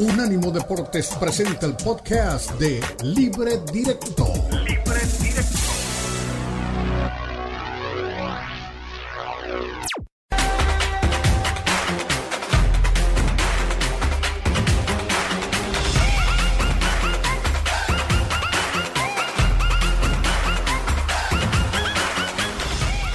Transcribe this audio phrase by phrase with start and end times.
[0.00, 4.32] Unánimo Deportes presenta el podcast de Libre Directo.
[4.50, 5.58] Libre Directo.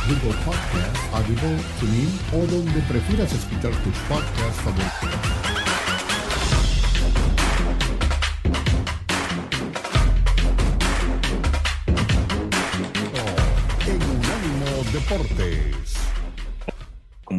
[0.08, 5.35] Google Podcast, Audible, TuneIn o donde prefieras escuchar tus podcasts favoritos.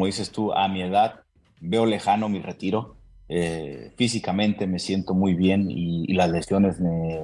[0.07, 1.21] Dices tú, a mi edad
[1.61, 2.97] veo lejano mi retiro.
[3.29, 7.19] Eh, físicamente me siento muy bien y, las lesiones me,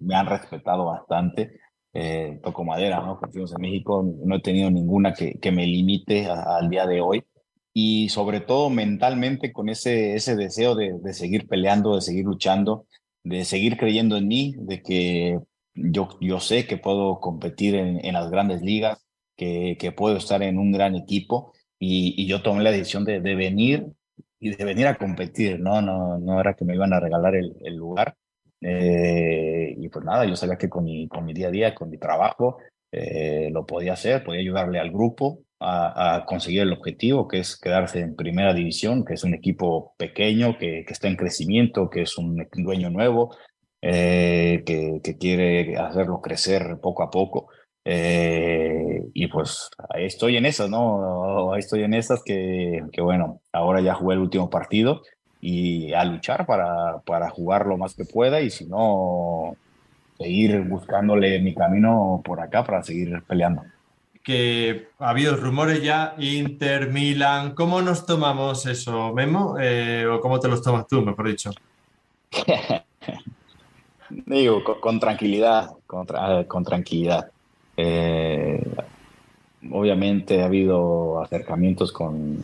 [0.00, 1.58] me, han respetado bastante.
[1.94, 3.18] Eh, toco madera, ¿no?
[3.18, 7.24] Confiamos en México, no he tenido ninguna que, que me limite al día de hoy.
[7.74, 12.86] Y sobre todo mentalmente con ese, ese deseo de, de seguir peleando, de seguir luchando,
[13.24, 15.38] de seguir creyendo en mí, de que
[15.74, 19.01] yo, yo sé que puedo competir en, en las grandes ligas,
[19.42, 23.34] que, que, puedo estar en un gran equipo y, yo tomé la decisión de, de,
[23.34, 23.86] venir
[24.38, 25.82] y de venir a competir, ¿no?
[25.82, 28.14] No, no era que me iban a regalar el, lugar.
[28.60, 31.90] Eh, y pues nada, yo sabía que con mi, con mi día a día, con
[31.90, 32.58] mi trabajo,
[32.92, 38.00] eh, lo podía hacer, podía ayudarle al grupo a, conseguir el objetivo, que es quedarse
[38.00, 42.36] en primera división, que es un equipo pequeño, que, está en crecimiento, que es un
[42.52, 43.34] dueño nuevo,
[43.84, 47.48] eh, que, quiere hacerlo crecer poco a poco.
[47.84, 51.52] Eh, y pues ahí estoy en esas, ¿no?
[51.52, 55.02] Ahí estoy en esas que, que, bueno, ahora ya jugué el último partido
[55.40, 59.56] y a luchar para, para jugar lo más que pueda y si no,
[60.16, 63.64] seguir buscándole mi camino por acá para seguir peleando.
[64.22, 69.56] Que ha habido rumores ya, Inter, Milan, ¿cómo nos tomamos eso, Memo?
[69.60, 71.50] Eh, ¿O cómo te los tomas tú, mejor dicho?
[74.10, 76.06] Digo, con, con tranquilidad, con,
[76.46, 77.31] con tranquilidad.
[77.76, 78.62] Eh,
[79.70, 82.38] obviamente ha habido acercamientos con,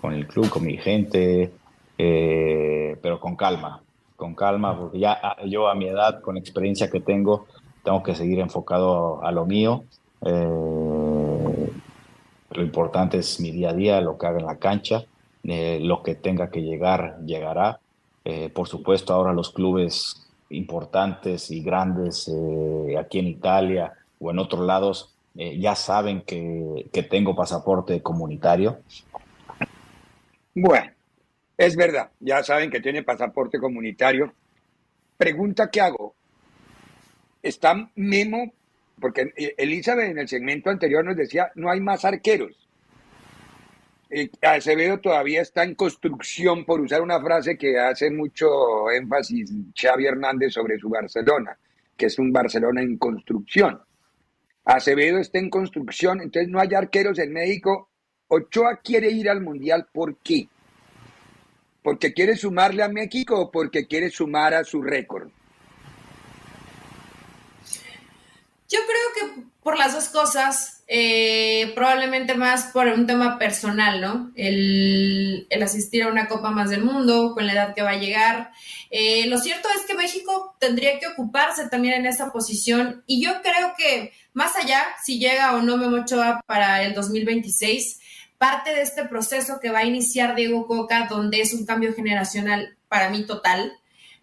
[0.00, 1.52] con, el club, con mi gente,
[1.96, 3.82] eh, pero con calma,
[4.16, 7.46] con calma, porque ya ah, yo a mi edad, con la experiencia que tengo,
[7.82, 9.84] tengo que seguir enfocado a, lo mío.
[10.22, 11.70] Eh,
[12.50, 15.04] lo importante es mi día a día, lo que haga en la cancha,
[15.42, 17.78] lo que tenga que llegar, llegará.
[18.54, 22.32] Por supuesto, ahora los clubes importantes y grandes
[22.98, 28.80] aquí en Italia o en otros lados eh, ya saben que, que, tengo pasaporte comunitario.
[30.54, 30.90] Bueno,
[31.58, 34.32] es verdad, ya saben que tiene pasaporte comunitario.
[35.16, 36.14] Pregunta que hago.
[37.42, 38.52] ¿Está Memo?
[39.00, 42.66] Porque Elizabeth en el segmento anterior nos decía, no hay más arqueros.
[44.08, 50.06] Eh, Acevedo todavía está en construcción, por usar una frase que hace mucho énfasis Xavi
[50.06, 51.58] Hernández sobre su Barcelona,
[51.96, 53.80] que es un Barcelona en construcción.
[54.66, 57.88] Acevedo está en construcción, entonces no hay arqueros en México.
[58.26, 60.48] Ochoa quiere ir al Mundial, ¿por qué?
[61.84, 65.30] ¿Porque quiere sumarle a México o porque quiere sumar a su récord?
[68.68, 74.30] Yo creo que por las dos cosas, eh, probablemente más por un tema personal, ¿no?
[74.36, 78.52] El, asistir a una Copa más del Mundo, con la edad que va a llegar.
[78.92, 83.42] Eh, lo cierto es que México tendría que ocuparse también en esa posición y yo
[83.42, 87.98] creo que más allá, si llega o no Memo Ochoa para el 2026,
[88.38, 92.76] parte de este proceso que va a iniciar Diego Coca, donde es un cambio generacional
[92.86, 93.72] para mí total,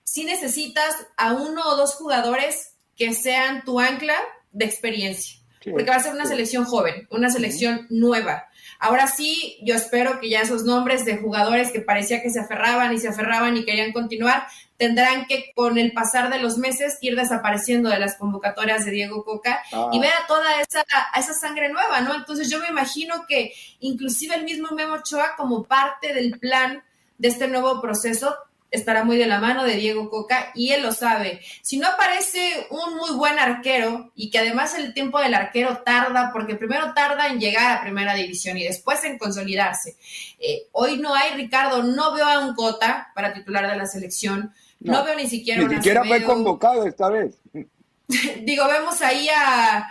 [0.05, 4.15] si necesitas a uno o dos jugadores que sean tu ancla
[4.53, 6.29] de experiencia, sí, porque va a ser una sí.
[6.29, 8.47] selección joven, una selección nueva.
[8.79, 12.93] Ahora sí, yo espero que ya esos nombres de jugadores que parecía que se aferraban
[12.93, 14.45] y se aferraban y querían continuar,
[14.77, 19.23] tendrán que con el pasar de los meses ir desapareciendo de las convocatorias de Diego
[19.23, 19.89] Coca ah.
[19.93, 22.15] y ver a toda esa, a esa sangre nueva, ¿no?
[22.15, 26.83] Entonces yo me imagino que inclusive el mismo Memo Ochoa como parte del plan
[27.17, 28.35] de este nuevo proceso
[28.73, 31.41] estará muy de la mano de Diego Coca y él lo sabe.
[31.61, 36.31] Si no aparece un muy buen arquero y que además el tiempo del arquero tarda,
[36.33, 39.95] porque primero tarda en llegar a primera división y después en consolidarse.
[40.39, 44.51] Eh, hoy no hay, Ricardo, no veo a un Cota para titular de la selección,
[44.79, 47.35] no, no veo ni siquiera Ni siquiera fue convocado esta vez.
[48.41, 49.87] Digo, vemos ahí a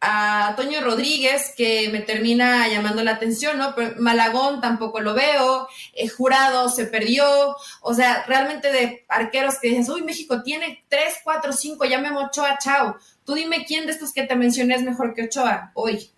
[0.00, 3.74] a Toño Rodríguez, que me termina llamando la atención, ¿no?
[3.74, 7.26] Pero Malagón tampoco lo veo, eh, Jurado se perdió,
[7.82, 12.10] o sea, realmente de arqueros que dices, uy, México tiene 3, 4, 5, ya me
[12.10, 12.96] Ochoa, chao.
[13.24, 16.10] Tú dime quién de estos que te mencioné es mejor que Ochoa hoy.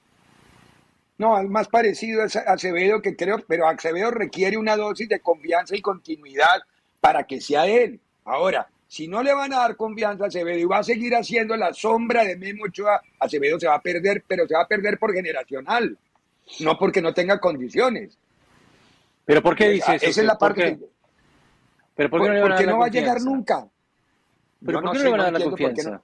[1.18, 5.76] No, el más parecido es Acevedo, que creo, pero Acevedo requiere una dosis de confianza
[5.76, 6.62] y continuidad
[7.00, 8.00] para que sea él.
[8.24, 11.56] Ahora, si no le van a dar confianza a Acevedo y va a seguir haciendo
[11.56, 14.98] la sombra de Memo Ochoa, Acevedo se va a perder, pero se va a perder
[14.98, 15.96] por generacional,
[16.60, 18.18] no porque no tenga condiciones.
[19.24, 20.04] ¿Pero por qué dice eso?
[20.04, 20.78] Esa es la parte
[21.94, 23.66] ¿Pero por qué no le van a Porque dar no la va a llegar nunca.
[24.62, 26.02] ¿Pero Yo por qué no sé, le van a dar la confianza?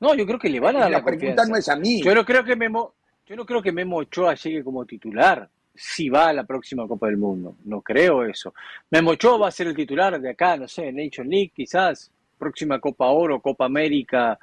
[0.00, 1.52] No, yo creo que le van a dar la la, pregunta confianza.
[1.52, 2.02] no es a mí.
[2.02, 2.94] Yo no creo que Memo,
[3.26, 5.46] yo no creo que Memo Ochoa llegue como titular
[5.76, 7.56] si va a la próxima Copa del Mundo.
[7.64, 8.54] No creo eso.
[8.90, 12.78] Memo Ochoa va a ser el titular de acá, no sé, Nation League quizás, próxima
[12.80, 14.38] Copa Oro, Copa América,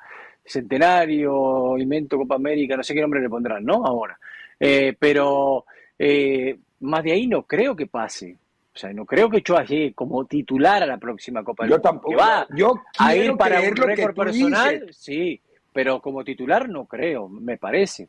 [0.46, 3.86] Centenario, Invento Copa América, no sé qué nombre le pondrán, ¿no?
[3.86, 4.18] Ahora.
[4.60, 5.66] Eh, pero
[5.98, 8.38] eh, más de ahí no creo que pase.
[8.74, 11.76] O sea, no creo que Ochoa llegue como titular a la próxima Copa del Yo
[11.78, 11.90] Mundo.
[11.90, 12.10] tampoco.
[12.10, 14.98] Que va Yo a ir para un récord personal, dices.
[14.98, 15.40] sí,
[15.72, 18.08] pero como titular no creo, me parece.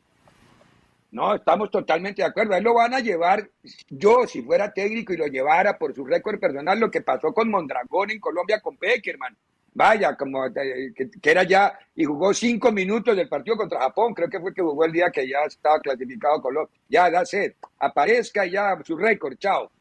[1.15, 2.53] No, estamos totalmente de acuerdo.
[2.53, 3.49] A él lo van a llevar,
[3.87, 7.49] yo si fuera técnico y lo llevara por su récord personal, lo que pasó con
[7.49, 9.33] Mondragón en Colombia con Peckerman.
[9.73, 14.13] Vaya, como eh, que, que era ya, y jugó cinco minutos del partido contra Japón,
[14.13, 16.75] creo que fue que jugó el día que ya estaba clasificado Colombia.
[16.89, 19.71] Ya, da sed, aparezca ya su récord, chao.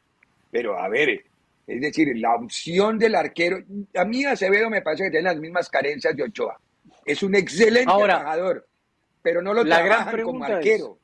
[0.52, 1.24] Pero a ver,
[1.66, 3.58] es decir, la opción del arquero,
[3.96, 6.60] a mí Acevedo me parece que tiene las mismas carencias de Ochoa.
[7.04, 8.68] Es un excelente Ahora, trabajador,
[9.20, 10.98] pero no lo la gran trabajan como pregunta es- arquero.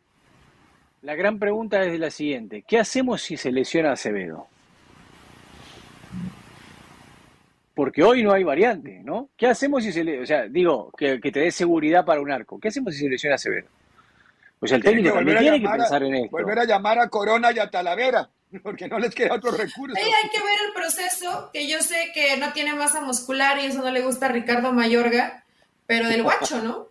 [1.03, 4.47] La gran pregunta es la siguiente, ¿qué hacemos si se lesiona Acevedo?
[7.75, 9.31] Porque hoy no hay variante, ¿no?
[9.37, 12.31] ¿Qué hacemos si se le, o sea, digo, que, que te dé seguridad para un
[12.31, 12.61] arco?
[12.61, 13.69] ¿Qué hacemos si se lesiona Acevedo?
[14.61, 16.31] O sea, el técnico que también tiene que llamar a- pensar en esto.
[16.37, 18.29] Volver a llamar a Corona y a Talavera,
[18.63, 19.97] porque no les queda otro recurso.
[19.97, 23.79] Hay que ver el proceso, que yo sé que no tiene masa muscular y eso
[23.83, 25.45] no le gusta a Ricardo Mayorga,
[25.87, 26.89] pero del guacho, ¿no?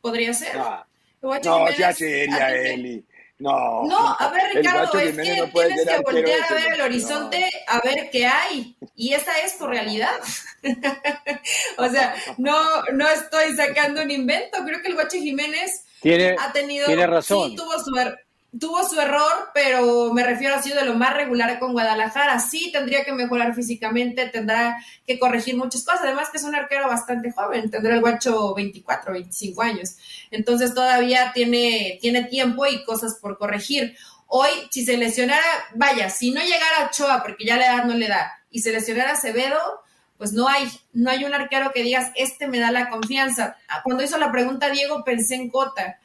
[0.00, 0.56] Podría ser.
[0.58, 0.84] Ah,
[1.22, 3.04] El Guacho No, Jiménez sea seria, ha tenido- Eli.
[3.38, 7.50] No, No, a ver, Ricardo, es que no tienes que voltear a ver el horizonte,
[7.66, 8.76] a ver qué hay.
[8.94, 10.14] Y esa es tu realidad.
[11.78, 14.58] o sea, no, no estoy sacando un invento.
[14.64, 16.86] Creo que el Guacho Jiménez Tiene, ha tenido.
[16.86, 17.50] tiene razón.
[17.50, 18.23] Sí, tuvo su, er-
[18.58, 22.38] tuvo su error, pero me refiero ha sido de lo más regular con Guadalajara.
[22.38, 26.02] Sí, tendría que mejorar físicamente, tendrá que corregir muchas cosas.
[26.02, 29.96] Además, que es un arquero bastante joven, tendrá el guacho 24, 25 años.
[30.30, 33.96] Entonces, todavía tiene, tiene tiempo y cosas por corregir.
[34.26, 38.08] Hoy, si se lesionara, vaya, si no llegara Ochoa, porque ya la edad no le
[38.08, 39.82] da, y se lesionara Acevedo,
[40.16, 43.56] pues no hay, no hay un arquero que digas, este me da la confianza.
[43.68, 45.98] Ah, Cuando hizo la pregunta Diego, pensé en Cota,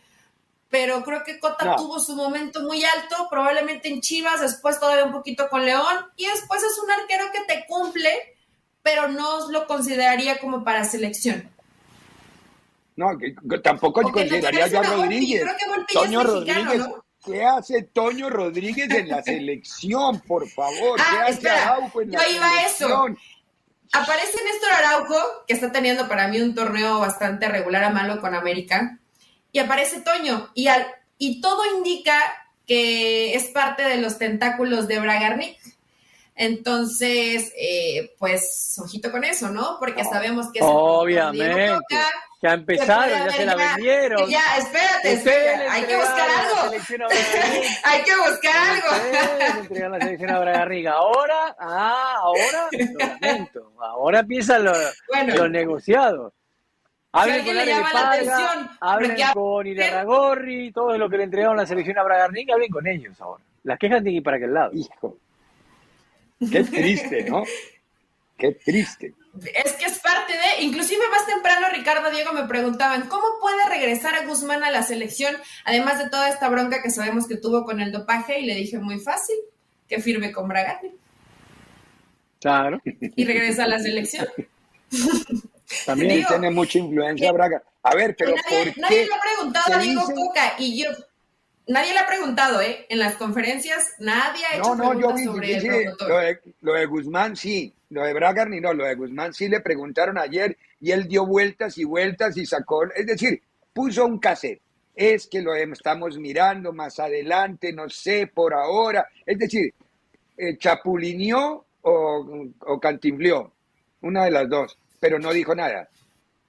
[0.69, 1.75] pero creo que Cota No.
[1.75, 6.25] tuvo su momento muy alto, probablemente en Chivas, después todavía un poquito con León, y
[6.27, 8.36] después es un arquero que te cumple,
[8.83, 11.50] pero no lo consideraría como para selección.
[12.95, 15.42] No, que- que tampoco no consideraría yo a Rodríguez.
[15.44, 16.88] creo que Volpi ya es Toño mexicano, Rodríguez.
[16.88, 17.06] ¿no?
[17.25, 20.98] ¿Qué hace Toño Rodríguez en la selección, por favor?
[20.98, 22.77] ¿Qué Ah, hace Araujo en la yo iba a eso.
[22.77, 23.18] selección?
[23.92, 25.16] Aparece Néstor Araujo,
[25.48, 28.98] que está teniendo para mí un torneo bastante regular a malo con América,
[29.51, 30.85] y aparece Toño, y, al,
[31.17, 32.17] y todo indica
[32.67, 35.57] que es parte de los tentáculos de Bragarnik.
[36.35, 39.75] Entonces, eh, pues, ojito con eso, ¿no?
[39.77, 41.67] Porque sabemos que Diego Obviamente.
[41.73, 42.05] Coca,
[42.41, 44.29] Ya que empezaron, ya se la vendieron.
[44.29, 46.71] Ya, espérate, espérate, hay que buscar algo.
[47.83, 49.89] hay que buscar algo.
[49.89, 50.87] La selección a Bragarnik.
[50.87, 53.73] Ahora, ah, ahora, lo lamento.
[53.81, 54.77] Ahora empiezan los,
[55.09, 55.35] Bueno.
[55.35, 56.33] los negociados.
[57.11, 61.09] Hablen alguien con le Ari llama la Parga, atención, hablen porque con Irarragorri, todo lo
[61.09, 63.44] que le entregaron la selección a Bragarnik, hablen con ellos ahora.
[63.63, 64.71] Las quejas tienen que ir para aquel lado.
[64.73, 65.18] Hijo.
[66.39, 67.44] Qué triste, ¿no?
[68.37, 69.13] Qué triste.
[69.54, 74.16] Es que es parte de, inclusive más temprano Ricardo Diego me preguntaban, ¿cómo puede regresar
[74.16, 75.35] a Guzmán a la selección?
[75.66, 78.80] Además de toda esta bronca que sabemos que tuvo con el dopaje y le dije
[78.80, 79.35] muy fácil,
[79.87, 80.92] que firme con Bragani
[82.39, 84.28] Claro, y regresa a la selección.
[85.86, 86.16] también.
[86.18, 87.62] Digo, tiene mucha influencia Braga.
[87.83, 89.06] A ver, pero nadie, ¿por nadie qué?
[89.07, 90.90] le ha preguntado a Diego Coca y yo,
[91.68, 92.86] nadie le ha preguntado, ¿eh?
[92.90, 96.09] En las conferencias nadie ha hecho No, no, yo vi, sobre el promotor.
[96.09, 99.48] lo de, lo de Guzmán sí, lo de Bragar ni no, lo de Guzmán sí
[99.48, 103.42] le preguntaron ayer y él dio vueltas y vueltas y sacó, es decir,
[103.74, 104.62] puso un cassette.
[104.95, 109.07] Es que lo estamos mirando más adelante, no sé, por ahora.
[109.26, 109.74] Es decir,
[110.36, 113.54] eh, chapulineó o, o cantinfleó,
[114.02, 115.89] una de las dos, pero no dijo nada.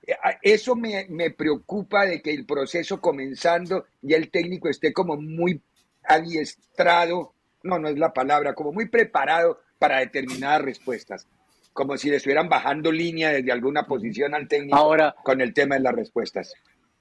[0.07, 5.17] Eh, Eso me, me preocupa de que el proceso comenzando y el técnico esté como
[5.17, 5.61] muy
[6.05, 11.27] adiestrado, no, no es la palabra, como muy preparado para determinadas respuestas,
[11.73, 15.77] como si le estuvieran bajando línea desde alguna posición al técnico Ahora- con el tema
[15.77, 16.53] de las respuestas.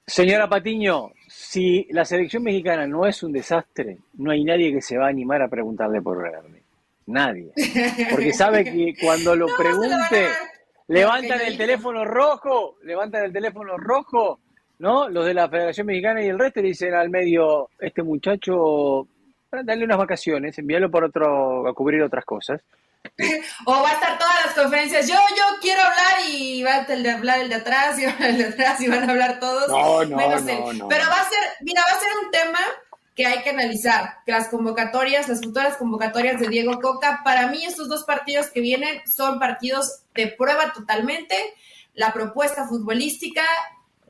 [0.06, 4.96] Señora Patiño, si la selección mexicana no es un desastre, no hay nadie que se
[4.98, 6.62] va a animar a preguntarle por Verde.
[7.06, 7.52] Nadie.
[8.10, 10.26] Porque sabe que cuando lo pregunte,
[10.90, 14.40] levantan el teléfono rojo, levantan el teléfono rojo,
[14.78, 15.08] ¿no?
[15.08, 19.06] Los de la Federación Mexicana y el resto le dicen al medio, este muchacho,
[19.50, 22.60] darle unas vacaciones, envíalo por otro, a cubrir otras cosas.
[23.66, 27.40] O va a estar todas las conferencias, yo, yo quiero hablar y va a hablar
[27.40, 29.68] el de atrás y el de atrás y van a hablar todos.
[29.68, 32.58] No, no, no, no, Pero va a ser, mira, va a ser un tema
[33.14, 37.64] que hay que analizar, que las convocatorias, las futuras convocatorias de Diego Coca, para mí
[37.64, 41.34] estos dos partidos que vienen son partidos de prueba totalmente,
[41.94, 43.42] la propuesta futbolística,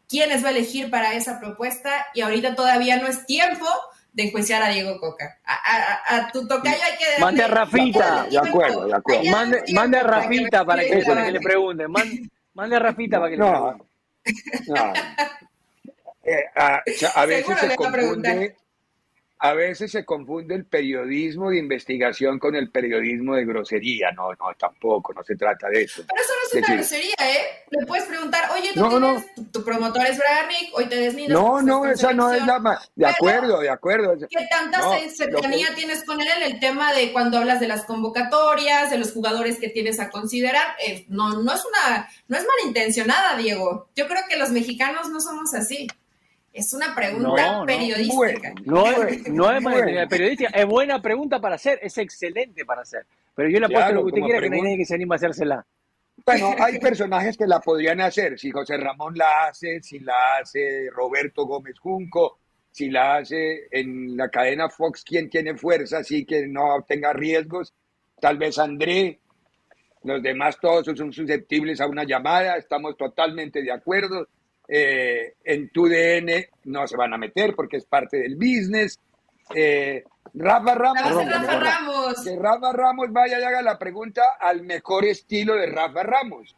[0.09, 3.67] quiénes va a elegir para esa propuesta y ahorita todavía no es tiempo
[4.13, 5.39] de enjuiciar a Diego Coca.
[5.45, 7.21] A, tu tocayo hay que...
[7.21, 8.27] Mande a Rafita.
[8.29, 9.31] De acuerdo, de acuerdo.
[9.31, 11.91] Mande, mande a Rafita para que, para que le pregunten.
[12.53, 13.87] Mande, a Rafita para que le pregunten.
[14.67, 14.93] No.
[16.23, 16.83] Eh, a,
[17.15, 18.55] a, veces se confunde
[19.43, 24.13] a veces se confunde el periodismo de investigación con el periodismo de grosería.
[24.13, 26.03] No, no, tampoco, no se trata de eso.
[26.07, 27.65] Pero eso no es una grosería, ¿eh?
[27.71, 31.41] Le puedes preguntar, oye, ¿tú tienes, Tu, promotor es Brian hoy te desmido.
[31.41, 32.91] No, no, esa no es la más.
[32.95, 34.15] De acuerdo, de acuerdo.
[34.29, 38.91] ¿Qué tanta cercanía tienes con él en el tema de cuando hablas de las convocatorias,
[38.91, 40.77] de los jugadores que tienes a considerar?
[40.87, 43.89] Eh, no, no es una, no es malintencionada, Diego.
[43.97, 45.89] Yo creo que los mexicanos no somos así.
[46.53, 48.53] Es una pregunta periodística.
[48.65, 49.65] No, es, no es
[50.09, 53.07] periodística, es buena pregunta para hacer, es excelente para hacer.
[53.35, 55.15] Pero yo le apuesto lo que usted quiera, que no hay nadie que se anime
[55.15, 55.67] a hacérsela.
[56.27, 58.39] Bueno, hay personajes que la podrían hacer.
[58.39, 62.39] Si José Ramón la hace, si la hace Roberto Gómez Junco,
[62.71, 67.73] si la hace en la cadena Fox, quien tiene fuerza, así que no tenga riesgos.
[68.21, 69.19] Tal vez André,
[70.05, 74.29] los demás todos son susceptibles a una llamada, estamos totalmente de acuerdo.
[74.73, 79.01] Eh, en tu DN no se van a meter porque es parte del business.
[79.53, 85.67] Eh, Rafa Ramos, que Rafa Ramos vaya y haga la pregunta al mejor estilo de
[85.67, 86.55] Rafa Ramos.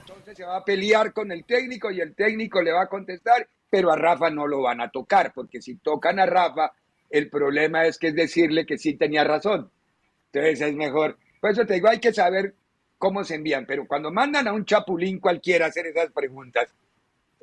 [0.00, 3.46] Entonces se va a pelear con el técnico y el técnico le va a contestar,
[3.70, 6.72] pero a Rafa no lo van a tocar, porque si tocan a Rafa,
[7.08, 9.70] el problema es que es decirle que sí tenía razón.
[10.32, 11.18] Entonces es mejor.
[11.40, 12.54] Por eso te digo, hay que saber
[13.02, 16.72] cómo se envían, pero cuando mandan a un chapulín cualquiera a hacer esas preguntas,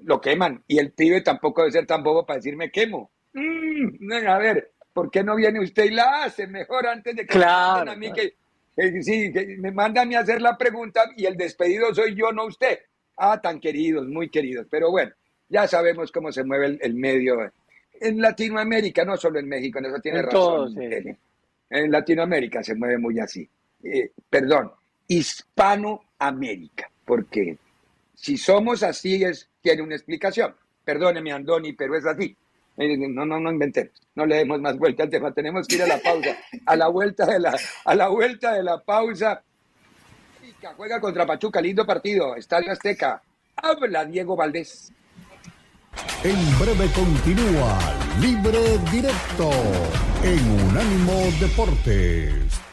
[0.03, 0.63] lo queman.
[0.67, 3.11] Y el pibe tampoco debe ser tan bobo para decirme quemo.
[3.33, 7.37] Mm, a ver, ¿por qué no viene usted y la hace mejor antes de que
[7.37, 8.35] me manden a mí que,
[9.01, 12.79] sí, que me mandan a hacer la pregunta y el despedido soy yo, no usted?
[13.17, 14.65] Ah, tan queridos, muy queridos.
[14.71, 15.11] Pero bueno,
[15.49, 17.51] ya sabemos cómo se mueve el, medio
[17.99, 20.73] en Latinoamérica, no solo en México, en eso tiene razón.
[21.69, 23.45] En Latinoamérica se mueve muy así.
[23.83, 24.71] Eh, perdón,
[25.09, 27.57] Hispanoamérica, porque
[28.13, 30.55] si somos así es, tiene una explicación.
[30.85, 32.37] Perdóneme, Andoni, pero es así.
[32.77, 35.83] Eh, no, no, no inventemos, no le demos más vuelta al tema, tenemos que ir
[35.83, 36.37] a la pausa.
[36.65, 39.43] A la vuelta de la, a la vuelta de la pausa.
[40.77, 43.21] Juega contra Pachuca, lindo partido, Estadio Azteca.
[43.55, 44.93] Habla Diego Valdés.
[46.23, 47.79] En breve continúa
[48.21, 49.51] Libre Directo
[50.23, 52.68] en Unánimo Deportes.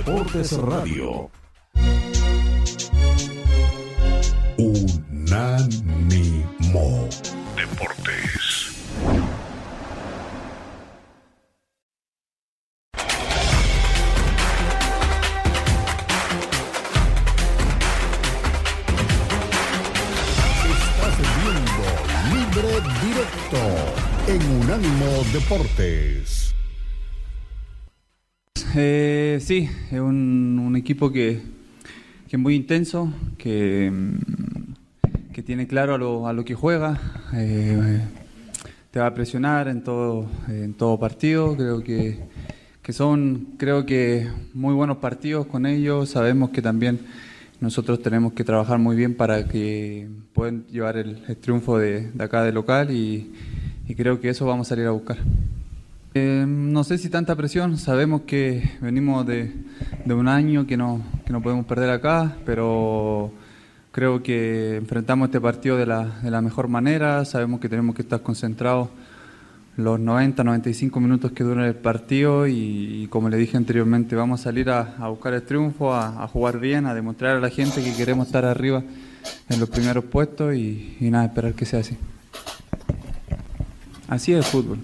[0.00, 1.30] Deportes Radio.
[4.56, 5.86] Unánimo
[7.54, 8.72] Deportes.
[20.64, 21.84] Estás viendo
[22.32, 22.72] Libre
[23.04, 23.62] Directo
[24.28, 26.39] en Unánimo Deportes.
[28.76, 31.40] Eh, sí, es un, equipo que,
[32.30, 37.00] es muy intenso, que, mm, que tiene claro a lo, que juega,
[37.34, 38.00] eh,
[38.92, 42.20] te va a presionar en todo, en todo partido, creo que,
[42.90, 47.00] son creo que muy buenos partidos con ellos, sabemos que también
[47.60, 52.52] nosotros tenemos que trabajar muy bien para que puedan llevar el, triunfo de, acá de
[52.52, 53.32] local y
[53.96, 55.18] creo que eso vamos a salir a buscar.
[56.12, 59.52] Eh, no sé si tanta presión, sabemos que venimos de,
[60.06, 63.30] un año que no, que no podemos perder acá, pero
[63.92, 68.02] creo que enfrentamos este partido de la, de la mejor manera, sabemos que tenemos que
[68.02, 68.88] estar concentrados
[69.76, 74.42] los 90, 95 minutos que dura el partido y, como le dije anteriormente, vamos a
[74.42, 78.26] salir a, buscar el triunfo, a, jugar bien, a demostrar a la gente que queremos
[78.26, 78.82] estar arriba
[79.48, 81.96] en los primeros puestos y, y nada, esperar que sea así.
[84.08, 84.78] Así es el fútbol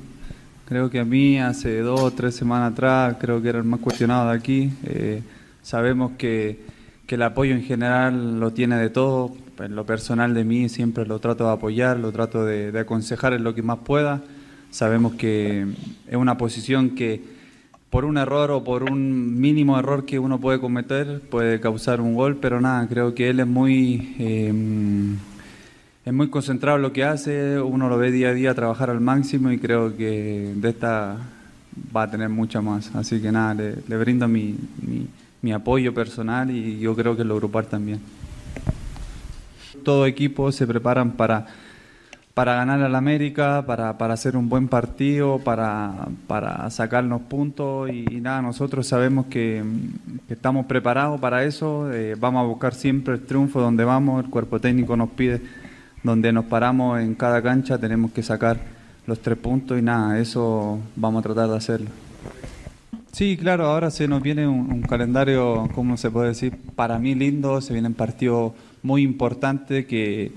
[0.66, 3.78] Creo que a mí hace dos o tres semanas atrás, creo que era el más
[3.78, 4.72] cuestionado de aquí.
[4.82, 5.22] Eh,
[5.62, 6.58] sabemos que,
[7.06, 9.32] que, el apoyo en general lo tiene de todo.
[9.60, 13.44] En lo personal de mí siempre lo trato de apoyar, lo trato de, aconsejar en
[13.44, 14.24] lo que más pueda.
[14.72, 15.68] Sabemos que
[16.08, 17.22] es una posición que
[17.88, 22.14] por un error o por un mínimo error que uno puede cometer puede causar un
[22.14, 24.16] gol, pero nada, creo que él es muy...
[24.18, 24.52] Eh,
[26.06, 29.00] es muy concentrado en lo que hace, uno lo ve día a día trabajar al
[29.00, 31.16] máximo y creo que de esta
[31.94, 32.94] va a tener mucha más.
[32.94, 34.56] Así que nada, le, brindo mi,
[35.42, 38.00] mi, apoyo personal y yo creo que lo grupal también.
[39.82, 41.46] Todo equipo se preparan para,
[42.36, 48.86] ganar al América, para, hacer un buen partido, para, para sacarnos puntos y, nada, nosotros
[48.86, 49.60] sabemos que,
[50.28, 54.60] estamos preparados para eso, eh, vamos a buscar siempre el triunfo donde vamos, el cuerpo
[54.60, 55.65] técnico nos pide
[56.06, 58.58] donde nos paramos en cada cancha tenemos que sacar
[59.06, 61.90] los tres puntos y nada, eso vamos a tratar de hacerlo.
[63.12, 66.56] Sí, claro, ahora se nos viene un, calendario, ¿cómo se puede decir?
[66.74, 70.32] Para mí lindo, se vienen partidos muy importantes que,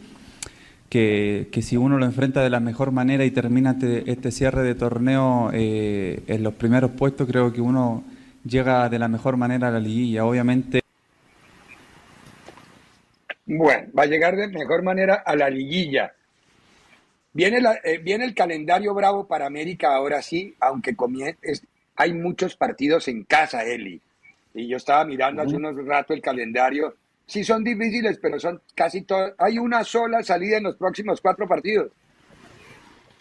[0.88, 4.63] que, que, si uno lo enfrenta de la mejor manera y termina este, este cierre
[4.63, 8.03] de torneo eh, en los primeros puestos, creo que uno
[8.45, 10.25] llega de la mejor manera a la liguilla.
[10.25, 10.78] Obviamente
[13.49, 16.13] bueno, va a llegar de mejor manera a la liguilla.
[17.33, 20.95] Viene, eh, viene el calendario bravo para América ahora sí, aunque
[21.95, 23.99] hay muchos partidos en casa, Eli.
[24.53, 26.95] Y yo estaba mirando hace unos rato el calendario.
[27.25, 29.33] Sí son difíciles, pero son casi todos.
[29.39, 31.91] Hay una sola salida en los próximos cuatro partidos.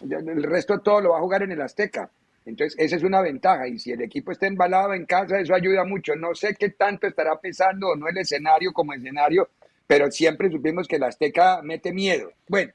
[0.01, 2.09] El resto todo lo va a jugar en el Azteca.
[2.45, 3.67] Entonces, esa es una ventaja.
[3.67, 6.15] Y si el equipo está embalado en casa, eso ayuda mucho.
[6.15, 9.49] No sé qué tanto estará pesando o no el escenario como escenario,
[9.89, 12.31] pero siempre supimos que la Azteca mete miedo.
[12.47, 12.71] Bueno,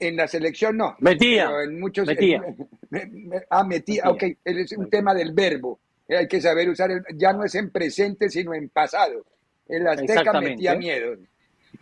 [0.00, 0.96] en la selección no.
[0.98, 1.48] Metía.
[1.62, 2.42] en muchos, metía.
[3.50, 5.78] ah, metía, ok, es un tema del verbo.
[6.08, 9.24] Hay que saber usar, el, ya no es en presente, sino en pasado.
[9.68, 11.16] En la Azteca metía miedo.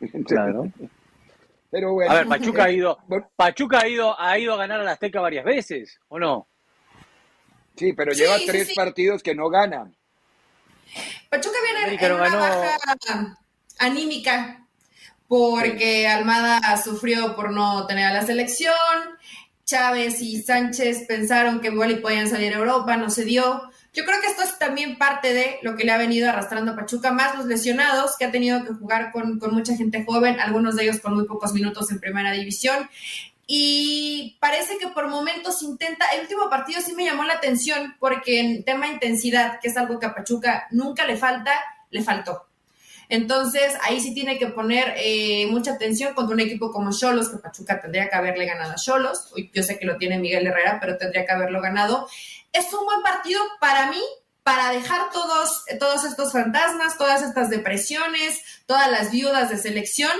[0.26, 0.70] claro.
[1.70, 2.12] Pero bueno.
[2.12, 2.98] A ver, Pachuca ha ido,
[3.36, 6.46] Pachuca ha ido, ha ido a ganar a la Azteca varias veces, ¿o no?
[7.74, 9.96] Sí, pero lleva tres partidos que no ganan.
[11.30, 13.38] Pachuca viene en una baja
[13.82, 14.66] anímica,
[15.28, 18.74] porque Almada sufrió por no tener a la selección,
[19.64, 23.70] Chávez y Sánchez pensaron que igual y podían salir a Europa, no se dio.
[23.94, 26.76] Yo creo que esto es también parte de lo que le ha venido arrastrando a
[26.76, 30.76] Pachuca, más los lesionados, que ha tenido que jugar con, con mucha gente joven, algunos
[30.76, 32.88] de ellos con muy pocos minutos en primera división.
[33.46, 38.40] Y parece que por momentos intenta, el último partido sí me llamó la atención porque
[38.40, 41.52] en tema intensidad, que es algo que a Pachuca nunca le falta,
[41.90, 42.51] le faltó.
[43.12, 47.36] Entonces, ahí sí tiene que poner eh, mucha atención contra un equipo como Cholos, que
[47.36, 49.30] Pachuca tendría que haberle ganado a Cholos.
[49.52, 52.08] Yo sé que lo tiene Miguel Herrera, pero tendría que haberlo ganado.
[52.54, 54.00] Es un buen partido para mí,
[54.42, 60.12] para dejar todos, todos estos fantasmas, todas estas depresiones, todas las viudas de selección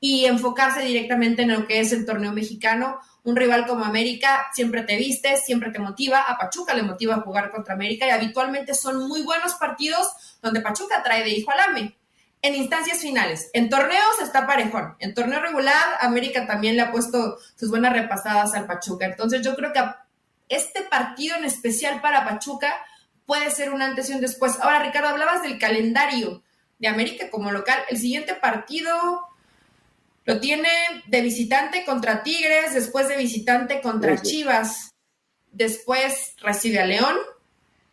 [0.00, 2.98] y enfocarse directamente en lo que es el torneo mexicano.
[3.24, 6.20] Un rival como América siempre te viste, siempre te motiva.
[6.20, 10.08] A Pachuca le motiva a jugar contra América y habitualmente son muy buenos partidos
[10.40, 11.97] donde Pachuca trae de hijo al AME
[12.42, 13.50] en instancias finales.
[13.52, 14.96] En torneos está parejón.
[15.00, 19.06] En torneo regular, América también le ha puesto sus buenas repasadas al Pachuca.
[19.06, 19.80] Entonces yo creo que
[20.48, 22.74] este partido en especial para Pachuca
[23.26, 24.58] puede ser un antes y un después.
[24.60, 26.42] Ahora, Ricardo, hablabas del calendario
[26.78, 27.78] de América como local.
[27.90, 29.28] El siguiente partido
[30.24, 30.68] lo tiene
[31.06, 34.94] de visitante contra Tigres, después de visitante contra Chivas,
[35.52, 37.16] después recibe a León,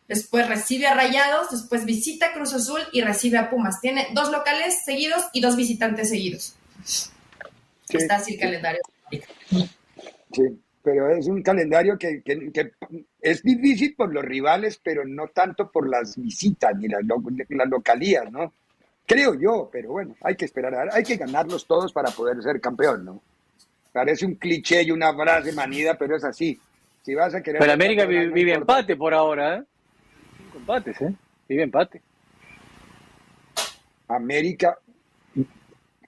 [0.07, 3.81] después recibe a Rayados, después visita a Cruz Azul y recibe a Pumas.
[3.81, 6.55] Tiene dos locales seguidos y dos visitantes seguidos.
[7.89, 8.81] Está así el calendario.
[9.09, 12.21] Sí, pero es un calendario que,
[13.21, 17.01] es difícil por los rivales, pero no tanto por las visitas ni las,
[17.49, 18.53] las localías, ¿no?
[19.07, 23.05] Creo yo, pero bueno, hay que esperar, hay que ganarlos todos para poder ser campeón,
[23.05, 23.21] ¿no?
[23.93, 26.59] Parece un cliché y una frase manida, pero es así.
[27.03, 29.63] Si vas a querer pero América vive empate por ahora, ¿eh?
[30.65, 31.13] Empates, ¿eh?
[31.47, 32.01] Vive empate.
[34.07, 34.77] América.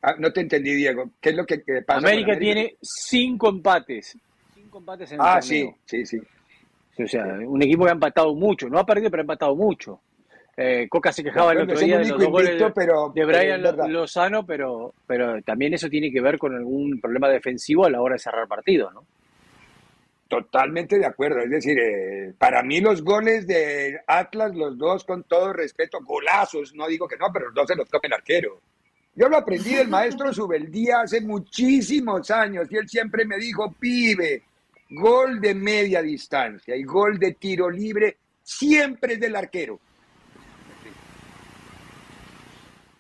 [0.01, 1.11] Ah, no te entendí, Diego.
[1.21, 1.99] ¿Qué es lo que, pasa?
[1.99, 4.17] América, tiene cinco empates.
[4.53, 6.19] Cinco empates en el Ah, sí, sí, sí.
[6.99, 8.67] O sea, un equipo que ha empatado mucho.
[8.69, 9.99] No ha perdido, pero ha empatado mucho.
[10.55, 12.57] Eh, Coca se quejaba el otro día de los dos goles
[13.13, 17.91] de, Brian Lozano, pero, pero también eso tiene que ver con algún problema defensivo a
[17.91, 19.05] la hora de cerrar partidos, ¿no?
[20.27, 21.39] Totalmente de acuerdo.
[21.39, 26.73] Es decir, eh, para mí los goles de Atlas, los dos con todo respeto, golazos,
[26.75, 28.59] no digo que no, pero los dos se los toca el arquero.
[29.15, 34.43] Yo lo aprendí del maestro Subeldía hace muchísimos años y él siempre me dijo, pibe,
[34.89, 39.79] gol de media distancia y gol de tiro libre siempre es del arquero.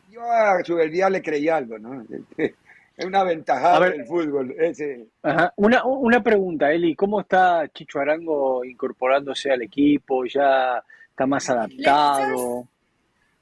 [0.09, 2.05] Yo a Subeldía le creí algo, ¿no?
[2.97, 4.55] Es una ventaja del fútbol.
[4.59, 5.05] Ese.
[5.21, 5.53] Ajá.
[5.55, 10.25] Una, una pregunta, Eli, ¿cómo está Chicho Arango incorporándose al equipo?
[10.25, 12.67] ¿Ya está más adaptado?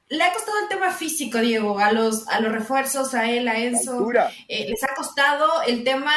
[0.09, 3.57] Le ha costado el tema físico, Diego, a los, a los refuerzos, a él, a
[3.57, 4.07] Enzo.
[4.49, 6.11] Eh, les ha costado el tema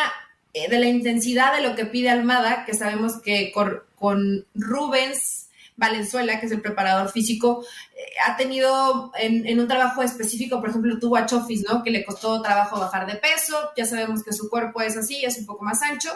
[0.53, 5.48] eh, de la intensidad de lo que pide Almada, que sabemos que con, con Rubens
[5.79, 7.65] Valenzuela, que es el preparador físico,
[7.97, 11.83] eh, ha tenido en, un trabajo específico, por ejemplo, tuvo a Chofis, ¿no?
[11.85, 15.39] Que le costó trabajo bajar de peso, ya sabemos que su cuerpo es así, es
[15.39, 16.11] un poco más ancho,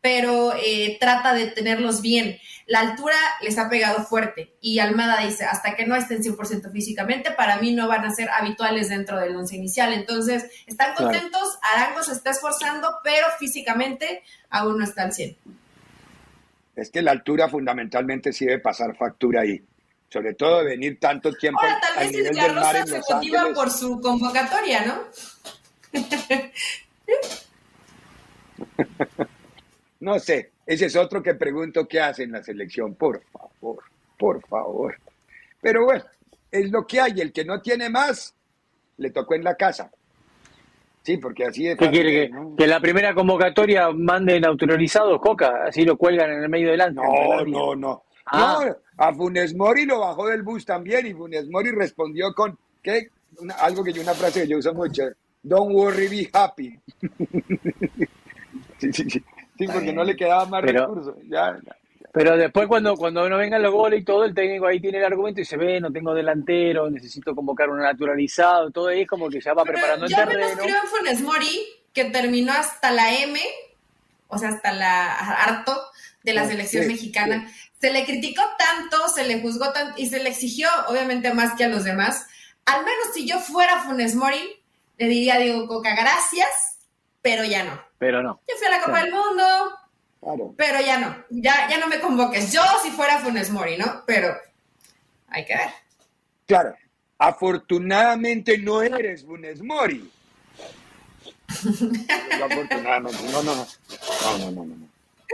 [0.00, 2.38] pero eh, trata de tenerlos bien.
[2.66, 7.32] La altura les ha pegado fuerte y Almada dice, hasta que no estén 100% físicamente,
[7.32, 9.92] para mí no van a ser habituales dentro del once inicial.
[9.92, 15.36] Entonces, están contentos, Arango se está esforzando, pero físicamente aún no está al 100
[16.80, 19.62] es que la altura fundamentalmente sí debe pasar factura ahí.
[20.08, 23.70] Sobre todo de venir tanto tiempo Ahora, tal vez es la Rosa se motiva por
[23.70, 25.02] su convocatoria, ¿no?
[30.00, 33.84] no sé, ese es otro que pregunto qué hace en la selección, por favor,
[34.18, 34.98] por favor.
[35.60, 36.04] Pero bueno,
[36.50, 38.34] es lo que hay, el que no tiene más,
[38.96, 39.90] le tocó en la casa.
[41.02, 41.78] Sí, porque así es.
[41.78, 42.30] ¿Qué quiere?
[42.56, 47.00] Que, la primera convocatoria manden autorizados, Coca, así lo cuelgan en el medio delante.
[47.00, 48.02] No, no, no.
[48.26, 48.60] Ah.
[48.64, 53.08] No, a Funes Mori lo bajó del bus también y Funes Mori respondió con ¿qué?
[53.60, 55.04] algo que yo, una frase que yo uso mucho,
[55.42, 56.78] don't worry, be happy.
[58.78, 59.24] sí, sí, sí,
[59.58, 61.16] sí, porque no le quedaba más recursos.
[61.28, 61.76] Ya, ya.
[62.12, 65.04] Pero después cuando, cuando no vengan los goles y todo, el técnico ahí tiene el
[65.04, 69.28] argumento y se ve, no tengo delantero, necesito convocar un naturalizado, todo ahí es como
[69.28, 70.48] que ya va preparando el terreno.
[70.48, 73.40] Yo creo en Funes Mori, que terminó hasta la M,
[74.26, 75.80] o sea, hasta la harto
[76.24, 77.48] de la selección mexicana.
[77.80, 81.64] Se le criticó tanto, se le juzgó tanto y se le exigió, obviamente, más que
[81.64, 82.26] a los demás.
[82.66, 84.60] Al menos si yo fuera Funes Mori,
[84.98, 86.78] le diría a Diego Coca, gracias,
[87.22, 87.80] pero ya no.
[87.98, 88.40] Pero no.
[88.48, 89.44] Yo fui a la Copa del Mundo,
[90.60, 92.52] pero ya no, ya, ya no me convoques.
[92.52, 94.02] Yo si fuera Funes Mori, ¿no?
[94.06, 94.36] Pero
[95.28, 95.70] hay que ver.
[96.46, 96.76] Claro,
[97.16, 100.12] afortunadamente no eres Funes Mori.
[102.44, 103.66] afortunadamente, no, no, no,
[104.38, 104.76] no, no, no,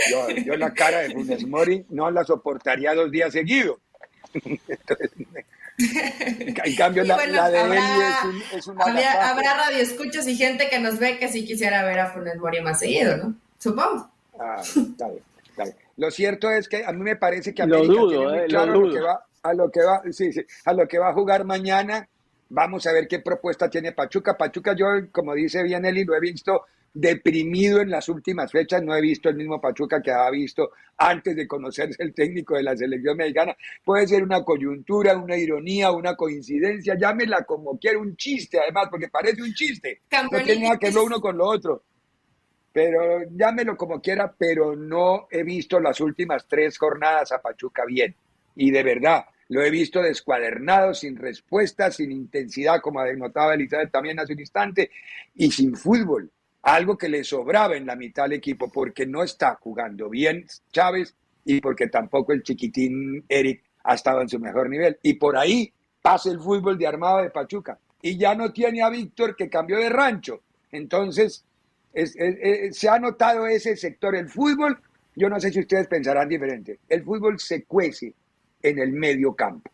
[0.09, 3.81] Yo, yo la cara de Funes Mori no la soportaría dos días seguidos.
[4.33, 4.61] en
[6.77, 7.79] cambio, la, de habrá, Eli
[8.55, 12.13] es, un, habrá, habrá radioescuchos y gente que nos ve que sí quisiera ver a
[12.13, 13.35] Funes Mori más seguido, ¿no?
[13.59, 14.15] Supongo.
[14.39, 14.63] Ah,
[15.97, 18.81] Lo cierto es que a mí me parece que América lo tiene muy eh, claro
[18.81, 21.45] lo, que va, a lo que va, sí, sí, a lo que va a jugar
[21.45, 22.09] mañana.
[22.49, 24.37] Vamos a ver qué propuesta tiene Pachuca.
[24.37, 28.83] Pachuca, yo, como dice bien Eli, lo he visto deprimido en las últimas fechas.
[28.83, 32.63] No he visto el mismo Pachuca que había visto antes de conocerse el técnico de
[32.63, 33.57] la selección mexicana.
[33.85, 39.09] Puede ser una coyuntura, una ironía, una coincidencia, llámela como quiera, un chiste, además, porque
[39.09, 40.03] parece un chiste.
[40.31, 41.83] No tiene nada que ver uno con lo otro
[42.77, 48.15] pero llámelo como quiera, pero no he visto las últimas tres jornadas a Pachuca bien.
[48.55, 54.21] Y de verdad, lo he visto descuadernado, sin respuesta, sin intensidad, como denotaba Elizabeth también
[54.21, 54.91] hace un instante,
[55.35, 56.31] y sin fútbol.
[56.65, 61.15] Algo que le sobraba en la mitad del equipo, porque no está jugando bien Chávez
[61.47, 64.99] y porque tampoco el chiquitín Eric ha estado en su mejor nivel.
[65.01, 67.79] Y por ahí pasa el fútbol de armado de Pachuca.
[68.03, 70.43] Y ya no tiene a Víctor que cambió de rancho.
[70.71, 71.46] Entonces,
[72.05, 74.15] se ha notado ese sector.
[74.15, 74.79] El fútbol,
[75.15, 78.13] yo no sé si ustedes pensarán diferente, el fútbol se cuece
[78.63, 79.71] en el medio campo.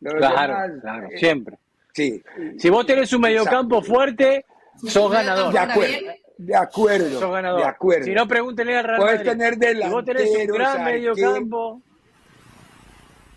[0.00, 1.58] claro, claro, eh, siempre.
[1.92, 2.22] Sí.
[2.58, 4.44] Si vos tenés un medio campo fuerte,
[4.86, 5.52] sos ganador.
[5.52, 6.12] De acuerdo.
[6.38, 7.20] De acuerdo.
[7.20, 7.60] Sos ganador.
[7.60, 8.04] De acuerdo.
[8.04, 11.82] Si no, pregúntenle al Real Puedes tener si vos tenés un gran medio campo.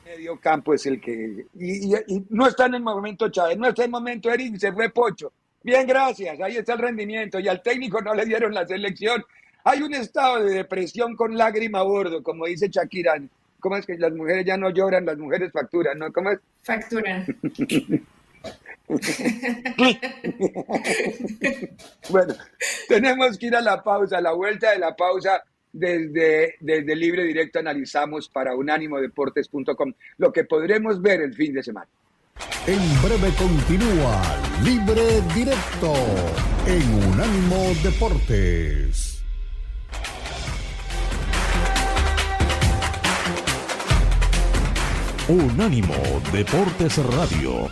[0.06, 1.48] Medio campo es el que.
[1.56, 4.72] Y, y, no está en el momento Chávez, no está en el momento Eric, se
[4.72, 5.34] fue Pocho.
[5.64, 6.40] Bien, gracias.
[6.42, 7.40] Ahí está el rendimiento.
[7.40, 9.24] Y al técnico no le dieron la selección.
[9.64, 13.16] Hay un estado de depresión con lágrima a bordo, como dice Shakira.
[13.62, 16.12] ¿Cómo es que las mujeres ya no lloran, las mujeres facturan, ¿no?
[16.12, 16.40] ¿Cómo es?
[16.64, 17.26] Facturan.
[22.10, 22.34] bueno,
[22.90, 24.18] tenemos que ir a la pausa.
[24.18, 30.44] A la vuelta de la pausa, desde, desde Libre Directo analizamos para unánimodeportes.com lo que
[30.44, 31.88] podremos ver el fin de semana.
[32.66, 34.22] En breve continúa
[34.64, 35.94] Libre Directo
[36.66, 39.22] en Unánimo Deportes.
[45.28, 45.94] Unánimo
[46.32, 47.70] Deportes Radio.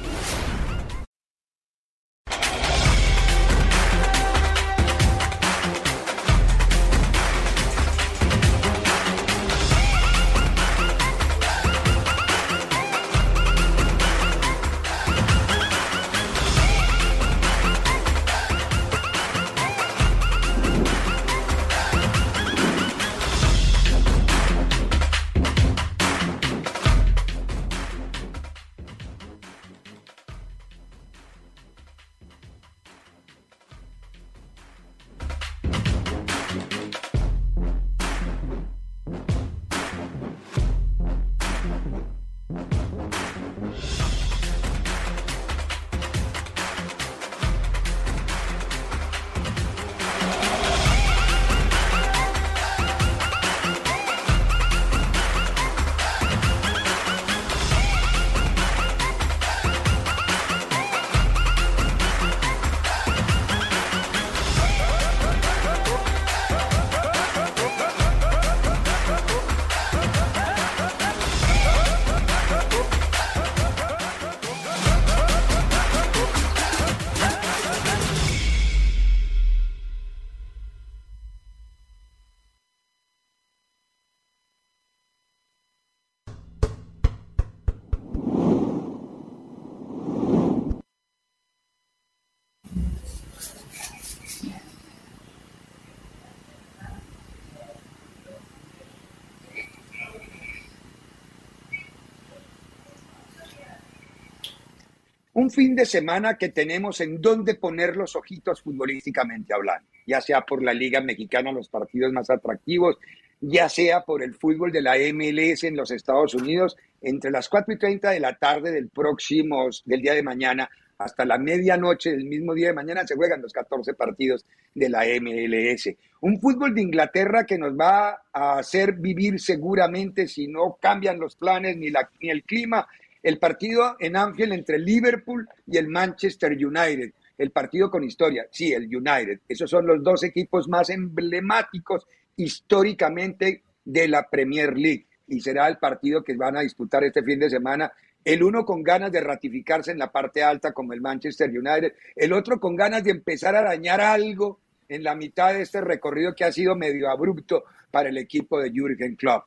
[105.42, 110.42] Un fin de semana que tenemos en donde poner los ojitos futbolísticamente hablando, ya sea
[110.42, 112.98] por la Liga Mexicana, los partidos más atractivos,
[113.40, 117.74] ya sea por el fútbol de la MLS en los Estados Unidos, entre las 4
[117.74, 122.26] y 30 de la tarde del próximo, del día de mañana, hasta la medianoche del
[122.26, 125.90] mismo día de mañana se juegan los 14 partidos de la MLS.
[126.20, 131.36] Un fútbol de Inglaterra que nos va a hacer vivir seguramente si no cambian los
[131.36, 132.88] planes ni, la, ni el clima
[133.24, 138.74] el partido en Anfield entre Liverpool y el Manchester United, el partido con historia, sí,
[138.74, 139.42] el United.
[139.48, 145.06] Esos son los dos equipos más emblemáticos históricamente de la Premier League.
[145.28, 147.92] Y será el partido que van a disputar este fin de semana.
[148.24, 152.34] El uno con ganas de ratificarse en la parte alta como el Manchester United, el
[152.34, 156.44] otro con ganas de empezar a arañar algo en la mitad de este recorrido que
[156.44, 159.46] ha sido medio abrupto para el equipo de Jürgen Klopp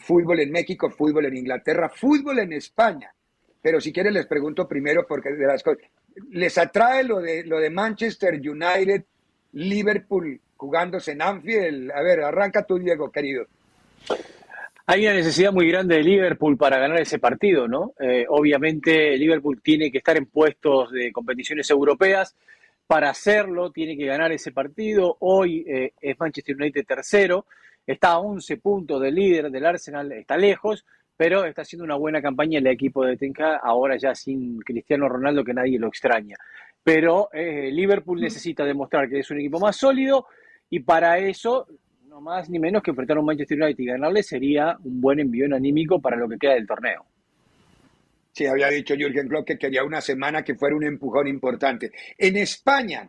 [0.00, 3.12] fútbol en México, fútbol en Inglaterra, fútbol en España.
[3.60, 5.82] Pero si quieren les pregunto primero porque de las cosas,
[6.30, 9.04] ¿les atrae lo de, lo de Manchester United,
[9.52, 11.90] Liverpool jugándose en Anfield?
[11.92, 13.46] A ver, arranca tú, Diego, querido.
[14.86, 17.92] Hay una necesidad muy grande de Liverpool para ganar ese partido, ¿no?
[18.00, 22.34] Eh, obviamente Liverpool tiene que estar en puestos de competiciones europeas.
[22.86, 25.18] Para hacerlo tiene que ganar ese partido.
[25.20, 27.44] Hoy eh, es Manchester United tercero
[27.88, 30.84] está a 11 puntos del líder del Arsenal, está lejos,
[31.16, 35.42] pero está haciendo una buena campaña el equipo de Tenka, ahora ya sin Cristiano Ronaldo,
[35.42, 36.36] que nadie lo extraña.
[36.84, 40.26] Pero eh, Liverpool necesita demostrar que es un equipo más sólido
[40.68, 41.66] y para eso,
[42.06, 45.18] no más ni menos que enfrentar a un Manchester United y ganarle sería un buen
[45.18, 47.06] envío anímico para lo que queda del torneo.
[48.32, 51.90] Sí, había dicho Jürgen Klopp que quería una semana que fuera un empujón importante.
[52.18, 53.08] En España,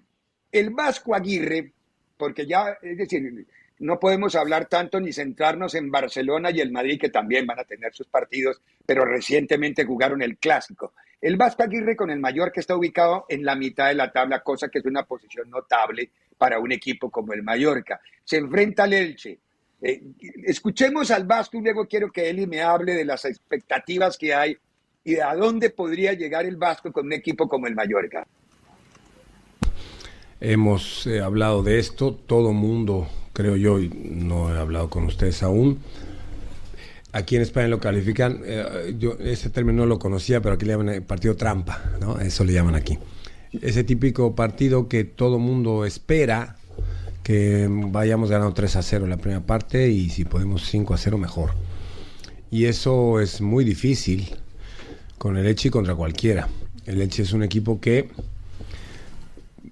[0.53, 1.73] el Vasco Aguirre,
[2.17, 3.45] porque ya, es decir,
[3.79, 7.63] no podemos hablar tanto ni centrarnos en Barcelona y el Madrid, que también van a
[7.63, 10.93] tener sus partidos, pero recientemente jugaron el clásico.
[11.21, 14.67] El Vasco Aguirre con el Mallorca está ubicado en la mitad de la tabla, cosa
[14.69, 17.99] que es una posición notable para un equipo como el Mallorca.
[18.23, 19.39] Se enfrenta al Elche.
[19.81, 20.01] Eh,
[20.45, 24.57] escuchemos al Vasco y luego quiero que Eli me hable de las expectativas que hay
[25.05, 28.27] y de a dónde podría llegar el Vasco con un equipo como el Mallorca.
[30.41, 33.07] Hemos eh, hablado de esto, todo mundo
[33.39, 35.79] creo yo, y no he hablado con ustedes aún.
[37.13, 40.73] Aquí en España lo califican, eh, yo ese término no lo conocía, pero aquí le
[40.73, 42.19] llaman partido trampa, ¿no?
[42.19, 42.99] Eso le llaman aquí.
[43.53, 46.57] Ese típico partido que todo mundo espera
[47.23, 50.97] que vayamos ganando 3 a 0 en la primera parte y si podemos 5 a
[50.97, 51.51] 0 mejor.
[52.51, 54.35] Y eso es muy difícil
[55.17, 56.49] con el Leche y contra cualquiera.
[56.85, 58.09] El Leche es un equipo que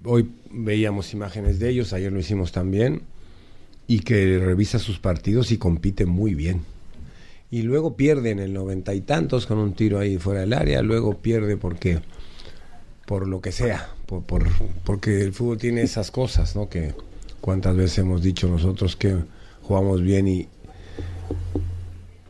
[0.04, 3.02] hoy veíamos imágenes de ellos, ayer lo hicimos también
[3.88, 6.62] y que revisa sus partidos y compite muy bien.
[7.50, 10.82] Y luego pierde en el noventa y tantos con un tiro ahí fuera del área,
[10.82, 12.00] luego pierde porque
[13.06, 14.26] por lo que sea, por,
[14.84, 16.68] porque el fútbol tiene esas cosas, ¿no?
[16.68, 16.94] Que
[17.40, 19.16] cuántas veces hemos dicho nosotros que
[19.62, 20.48] jugamos bien y,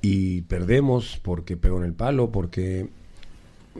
[0.01, 2.89] y perdemos porque pegó en el palo, porque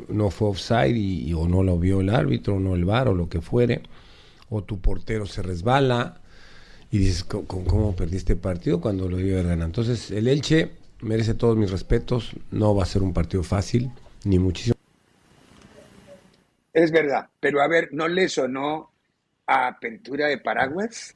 [0.09, 3.15] no fue offside y, o no lo vio el árbitro, o no el VAR o
[3.15, 3.83] lo que fuere,
[4.51, 6.18] o tu portero se resbala,
[6.91, 9.67] y dices, ¿cómo, perdiste el partido cuando lo iba a ganar?
[9.67, 10.71] Entonces, el Elche
[11.01, 13.91] merece todos mis respetos, no va a ser un partido fácil,
[14.25, 14.77] ni muchísimo.
[16.73, 18.91] Es verdad, pero a ver, ¿no le sonó
[19.47, 21.15] a apertura de paraguas?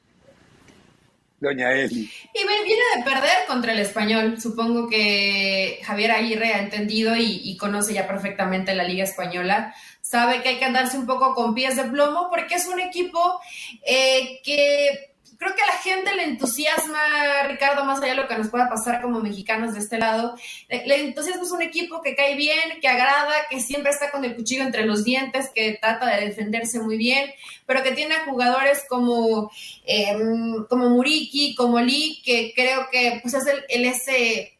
[1.42, 2.08] Doña Eli.
[2.35, 4.40] Y viene de perder contra el español.
[4.40, 9.74] Supongo que Javier Aguirre ha entendido y, conoce ya perfectamente la Liga Española.
[10.00, 13.40] Sabe que hay que andarse un poco con pies de plomo porque es un equipo
[13.85, 15.12] eh, que
[15.42, 17.00] creo que a la gente le entusiasma,
[17.48, 20.37] Ricardo, más allá de lo que nos pueda pasar como mexicanos de este lado,
[20.68, 24.37] le, entusiasma es un equipo que cae bien, que agrada, que siempre está con el
[24.37, 27.33] cuchillo entre los dientes, que trata de defenderse muy bien,
[27.66, 29.50] pero que tiene jugadores como,
[29.85, 34.57] em, como Muriki, como Lee, que creo que pues es el, ese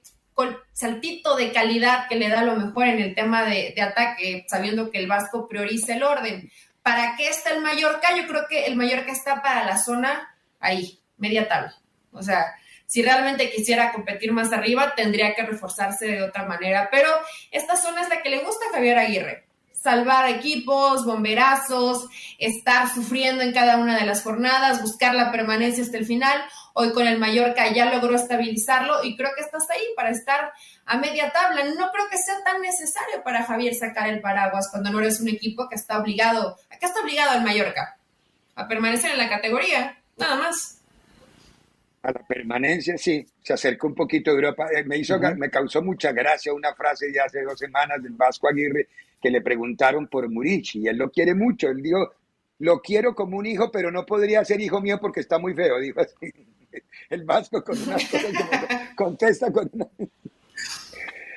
[0.73, 4.91] saltito de calidad que le da lo mejor en el tema de, de ataque, sabiendo
[4.91, 6.51] que el Vasco prioriza el orden.
[6.83, 8.17] ¿Para qué está el Mallorca?
[8.17, 10.32] Yo creo que el Mallorca está para la zona
[10.63, 11.75] ahí, media tabla.
[12.13, 12.55] O sea,
[12.93, 16.89] si realmente quisiera competir más arriba, tendría que reforzarse de otra manera.
[16.91, 17.09] Pero
[17.51, 19.47] esta zona es la que le gusta a Javier Aguirre.
[19.73, 22.07] Salvar equipos, bomberazos,
[22.39, 26.39] estar sufriendo en cada una de las jornadas, buscar la permanencia hasta el final.
[26.75, 30.53] Hoy con el Mallorca ya logró estabilizarlo y creo que estás ahí para estar
[30.85, 31.65] a media tabla.
[31.65, 35.29] No creo que sea tan necesario para Javier sacar el paraguas cuando no eres un
[35.29, 37.97] equipo que está obligado, ¿a qué está obligado el Mallorca?
[38.55, 40.79] A permanecer en la categoría nada más.
[42.03, 44.67] A la permanencia, sí, se acercó un poquito a Europa.
[44.75, 48.49] Eh, me, hizo, me causó mucha gracia una frase de hace dos semanas del Vasco
[48.49, 48.89] Aguirre
[49.21, 51.69] que le preguntaron por Murici y él lo quiere mucho.
[51.69, 52.13] Él dijo,
[52.59, 55.79] lo quiero como un hijo, pero no podría ser hijo mío porque está muy feo,
[55.81, 56.33] dijo así.
[57.09, 57.97] El Vasco con una
[58.97, 59.87] contesta con una...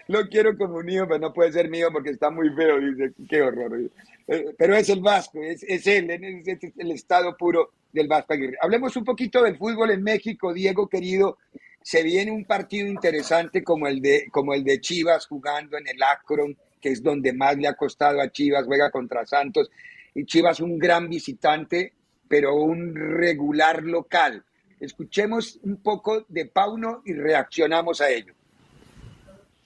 [0.08, 3.42] Lo quiero como hijo, pero no puede ser mío porque está muy feo, dice, qué
[3.42, 3.90] horror.
[4.28, 8.58] Eh, pero es el Vasco, es, es él, es el estado puro del Vasco Aguirre.
[8.62, 11.38] Hablemos un poquito del fútbol en México, Diego querido.
[11.82, 16.02] Se viene un partido interesante como el de, como el de Chivas jugando en el
[16.04, 19.72] Akron, que es donde más le ha costado a Chivas, juega contra Santos.
[20.14, 21.94] Y Chivas un gran visitante,
[22.28, 24.44] pero un regular local.
[24.80, 28.34] Escuchemos un poco de Pauno y reaccionamos a ello.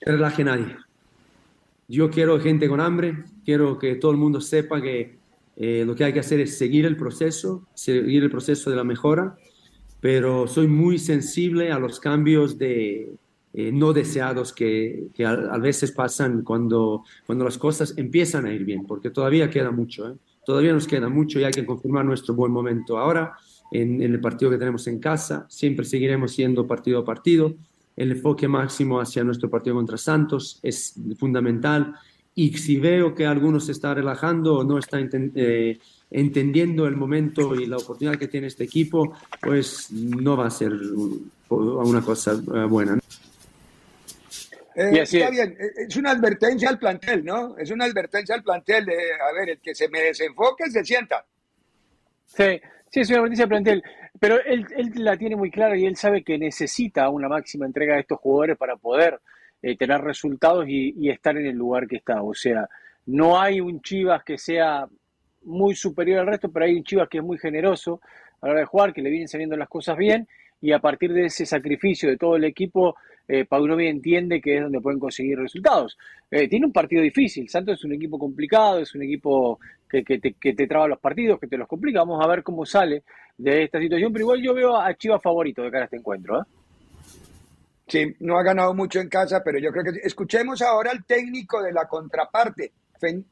[0.00, 0.76] Relaje nadie.
[1.88, 5.18] Yo quiero gente con hambre, quiero que todo el mundo sepa que
[5.56, 8.84] eh, lo que hay que hacer es seguir el proceso, seguir el proceso de la
[8.84, 9.36] mejora,
[10.00, 13.12] pero soy muy sensible a los cambios de,
[13.52, 18.64] eh, no deseados que, que a, veces pasan cuando, cuando las cosas empiezan a ir
[18.64, 20.14] bien, porque todavía queda mucho, ¿eh?
[20.46, 23.34] todavía nos queda mucho y hay que confirmar nuestro buen momento ahora
[23.72, 27.56] en, en el partido que tenemos en casa, siempre seguiremos siendo partido a partido,
[28.00, 31.94] el enfoque máximo hacia nuestro partido contra Santos es fundamental
[32.34, 35.78] y si veo que alguno se está relajando o no está eh,
[36.10, 40.72] entendiendo el momento y la oportunidad que tiene este equipo, pues no va a ser
[41.50, 42.98] una cosa eh, buena.
[44.76, 47.58] Eh, está bien, es una advertencia al plantel, ¿no?
[47.58, 51.26] Es una advertencia al plantel de, a ver, el que se me desenfoque se sienta.
[52.24, 53.82] Sí, sí, es una advertencia al plantel,
[54.18, 57.94] pero él, él la tiene muy clara y él sabe que necesita una máxima entrega
[57.94, 59.20] de estos jugadores para poder
[59.62, 62.22] eh, tener resultados y, estar en el lugar que está.
[62.22, 62.66] O sea,
[63.06, 64.88] no hay un Chivas que sea
[65.42, 68.00] muy superior al resto, pero hay un Chivas que es muy generoso
[68.40, 70.26] a la hora de jugar, que le vienen saliendo las cosas bien
[70.62, 72.96] y a partir de ese sacrificio de todo el equipo,
[73.32, 75.96] eh, Paunovi entiende que es donde pueden conseguir resultados.
[76.30, 80.32] Eh, tiene un partido difícil, Santos es un equipo complicado, es un equipo que, te,
[80.32, 82.00] que te traba los partidos, que te los complica.
[82.00, 83.04] Vamos a ver cómo sale
[83.38, 86.40] de esta situación, pero igual yo veo a Chivas favorito de cara a este encuentro.
[86.40, 86.44] ¿eh?
[87.86, 91.62] Sí, no ha ganado mucho en casa, pero yo creo que escuchemos ahora al técnico
[91.62, 92.72] de la contraparte,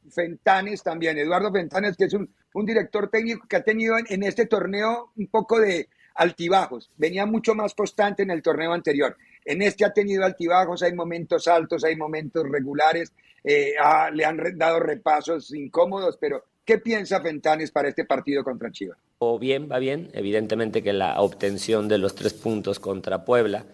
[0.09, 2.29] Fentanes también, Eduardo Fentanes, que es un,
[2.65, 7.73] director técnico que ha tenido en, este torneo un poco de altibajos, venía mucho más
[7.73, 9.15] constante en el torneo anterior.
[9.45, 13.73] En este ha tenido altibajos, hay momentos altos, hay momentos regulares, eh,
[14.13, 18.97] le han dado repasos incómodos, pero ¿qué piensa Fentanes para este partido contra Chivas?
[19.19, 23.65] O bien, va bien, evidentemente que la obtención de los tres puntos contra Puebla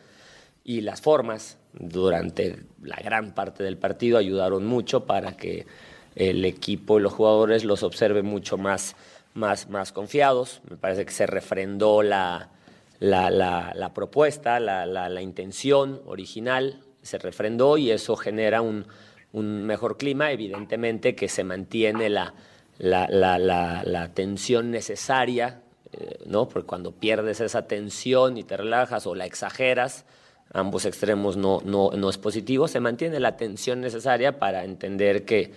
[0.64, 5.66] y las formas durante la gran parte del partido ayudaron mucho para que
[6.16, 8.96] el equipo y los jugadores los observen mucho más,
[9.34, 10.62] más, más confiados.
[10.70, 12.50] Me parece que se refrendó la,
[13.00, 18.88] la, la, propuesta, la, la, intención original, se refrendó y eso genera un,
[19.32, 22.34] un mejor clima, evidentemente que se mantiene la,
[22.80, 26.48] la, tensión necesaria, eh, ¿no?
[26.48, 30.06] porque cuando pierdes esa tensión y te relajas o la exageras,
[30.54, 35.52] ambos extremos no, no, no es positivo, se mantiene la tensión necesaria para entender que,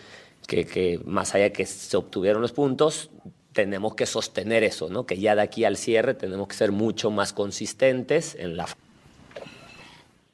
[0.46, 3.10] que, más allá que se obtuvieron los puntos,
[3.58, 5.04] tenemos que sostener eso, ¿no?
[5.04, 8.68] que ya de aquí al cierre tenemos que ser mucho más consistentes en la...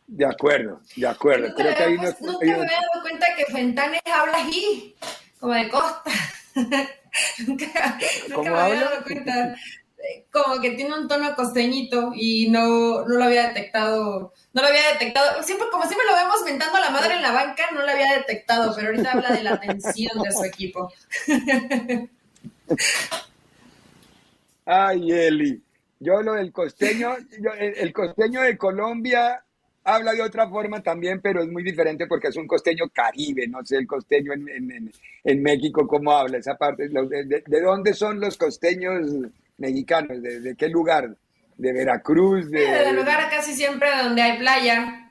[0.06, 1.48] De acuerdo, de acuerdo.
[1.48, 4.94] Nunca, Creo que hay nunca me había dado cuenta que Fentanes habla así,
[5.40, 6.10] como de costa.
[7.46, 7.98] nunca,
[8.28, 9.56] nunca me había dado cuenta
[10.30, 14.92] como que tiene un tono costeñito y no, no lo había detectado, no lo había
[14.92, 17.90] detectado, siempre, como siempre lo vemos mentando a la madre en la banca, no lo
[17.90, 20.92] había detectado, pero ahorita habla de la tensión de su equipo.
[24.66, 25.62] Ay, Eli,
[26.00, 27.16] yo lo del costeño,
[27.58, 29.44] el, costeño de Colombia
[29.84, 33.64] habla de otra forma también, pero es muy diferente porque es un costeño caribe, no
[33.64, 40.22] sé el costeño en, México cómo habla esa parte, de dónde son los costeños mexicanos?
[40.22, 41.16] ¿De, qué lugar?
[41.56, 42.50] ¿De Veracruz?
[42.50, 45.03] De lugar casi siempre donde hay playa.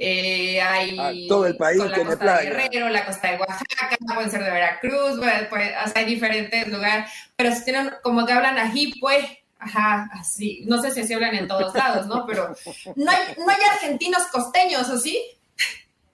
[0.00, 4.30] Eh, hay ah, todo el país la costa de Guerrero, la costa de Oaxaca, pueden
[4.30, 5.18] ser de Veracruz,
[5.50, 9.26] pues, hay diferentes lugares, pero si tienen como que hablan ají, pues,
[9.58, 12.24] ajá, así, no sé si así hablan en todos lados, ¿no?
[12.26, 12.54] Pero
[12.94, 15.20] no hay, no hay argentinos costeños, ¿o sí?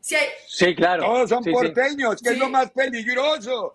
[0.00, 0.28] Sí, hay.
[0.48, 1.04] sí claro.
[1.04, 3.74] Todos son porteños, que es lo más peligroso.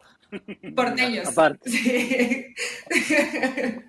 [0.76, 1.28] Porteños.
[1.28, 2.56] Aparte.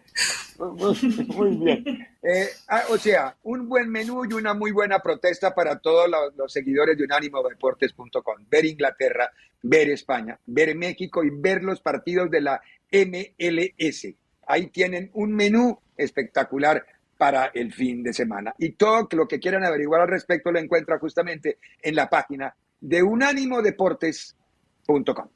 [0.58, 2.06] Muy bien.
[2.22, 6.06] Eh, ah, o sea, un buen menú y una muy buena protesta para todos
[6.36, 8.44] los, seguidores de unánimodeportes.com.
[8.50, 9.30] Ver Inglaterra,
[9.62, 12.60] ver España, ver México y ver los partidos de la
[12.92, 14.08] MLS.
[14.46, 16.84] Ahí tienen un menú espectacular
[17.16, 18.54] para el fin de semana.
[18.58, 23.02] Y todo lo que quieran averiguar al respecto lo encuentra justamente en la página de
[23.02, 25.28] unánimodeportes.com.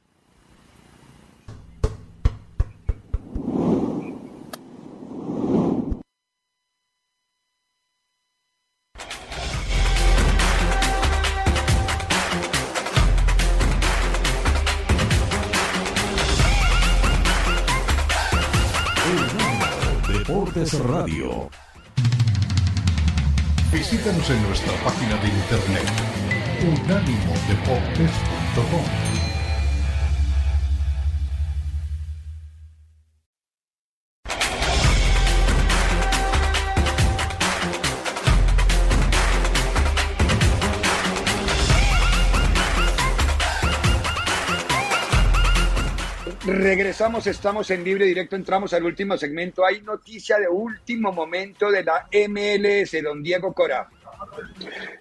[20.73, 21.49] Radio.
[23.71, 25.87] Visítanos en nuestra página de internet
[26.63, 29.14] unánimodeportes.com.
[46.75, 49.65] Regresamos, estamos en libre directo, entramos al último segmento.
[49.65, 53.87] Hay noticia de último momento de la MLS, don Diego Cora.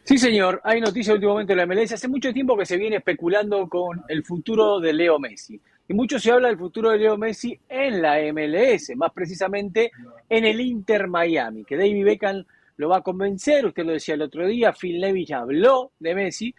[0.04, 1.90] Sí, señor, hay noticia de último momento de la MLS.
[1.90, 5.60] Hace mucho tiempo que se viene especulando con el futuro de Leo Messi.
[5.88, 9.90] Y mucho se habla del futuro de Leo Messi en la MLS, más precisamente
[10.28, 12.44] en el Inter Miami, que David Beckham
[12.76, 13.66] lo va a convencer.
[13.66, 16.54] Usted lo decía el otro día, Phil Neville ya habló de Messi,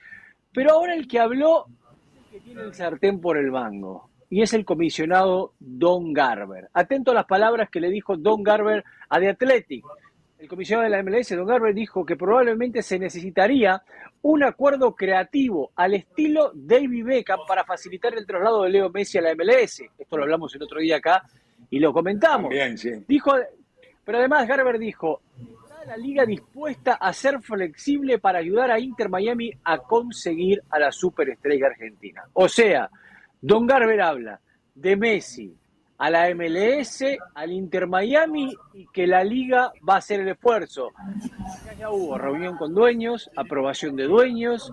[0.51, 4.41] pero ahora el que habló es el que tiene el sartén por el mango y
[4.41, 6.67] es el comisionado Don Garber.
[6.73, 9.85] Atento a las palabras que le dijo Don Garber a The Athletic.
[10.37, 13.81] El comisionado de la MLS, Don Garber, dijo que probablemente se necesitaría
[14.23, 19.21] un acuerdo creativo al estilo David Beckham para facilitar el traslado de Leo Messi a
[19.21, 19.83] la MLS.
[19.97, 21.23] Esto lo hablamos el otro día acá
[21.69, 22.49] y lo comentamos.
[22.49, 22.91] Bien, sí.
[23.07, 23.31] Dijo,
[24.03, 25.21] pero además Garber dijo,
[25.63, 30.77] ¿está la liga dispuesta a ser flexible para ayudar a Inter Miami a conseguir a
[30.77, 32.23] la superestrella argentina?
[32.33, 32.89] O sea,
[33.41, 34.39] Don Garber habla
[34.73, 35.55] de Messi
[35.97, 37.03] a la MLS,
[37.35, 40.91] al Inter Miami y que la liga va a hacer el esfuerzo.
[41.79, 44.71] Ya hubo reunión con dueños, aprobación de dueños,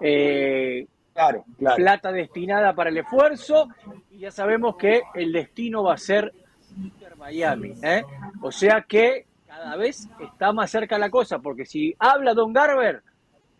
[0.00, 1.76] eh, Claro, claro.
[1.76, 3.68] plata destinada para el esfuerzo
[4.10, 6.32] y ya sabemos que el destino va a ser
[6.78, 7.74] Inter Miami.
[7.82, 8.02] ¿eh?
[8.40, 13.02] O sea que cada vez está más cerca la cosa, porque si habla Don Garber,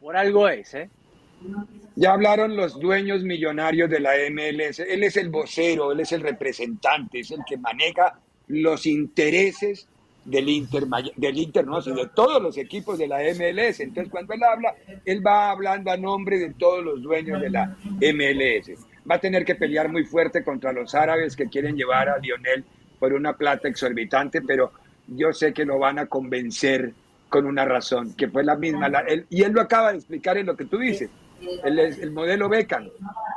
[0.01, 0.72] por algo es.
[0.74, 0.90] ¿eh?
[1.97, 4.80] Ya hablaron los dueños millonarios de la MLS.
[4.80, 8.18] Él es el vocero, él es el representante, es el que maneja
[8.49, 9.86] los intereses
[10.24, 10.84] del Inter,
[11.16, 13.80] del Inter, no, sino de todos los equipos de la MLS.
[13.80, 14.74] Entonces, cuando él habla,
[15.05, 18.72] él va hablando a nombre de todos los dueños de la MLS.
[19.11, 22.64] Va a tener que pelear muy fuerte contra los árabes que quieren llevar a Lionel
[22.99, 24.72] por una plata exorbitante, pero
[25.09, 26.93] yo sé que lo van a convencer
[27.28, 28.88] con una razón, que fue la misma.
[28.88, 31.09] la- y él lo acaba de explicar en lo que tú dices.
[31.64, 32.88] El, el modelo Beckham,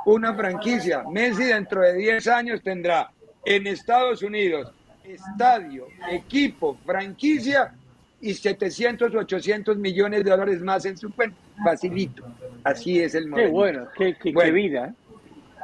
[0.05, 1.03] una franquicia.
[1.09, 3.11] Messi dentro de 10 años tendrá
[3.45, 4.71] en Estados Unidos
[5.03, 7.73] estadio, equipo, franquicia
[8.21, 11.35] y 700 o 800 millones de dólares más en su cuenta.
[11.63, 12.25] Facilito.
[12.63, 13.47] Así es el modelo.
[13.47, 14.53] Qué bueno, qué, qué- qué Bueno.
[14.53, 14.93] vida.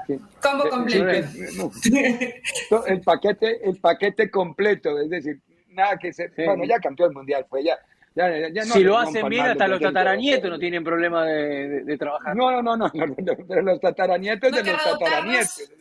[0.10, 0.20] ¿eh?
[0.42, 1.28] Combo Eh, completo.
[1.94, 2.42] eh.
[2.88, 6.28] El paquete, el paquete completo, es decir, nada que se.
[6.30, 6.44] Sí.
[6.46, 7.78] Bueno, ya campeó el mundial, fue ya.
[8.16, 11.26] Ya, ya- ya no si lo hacen bien, hasta lo los tataranietos no tienen problema
[11.26, 12.36] de, de- de trabajar.
[12.36, 15.72] No, no, no, no, pero los tataranietos No de los tataranietos.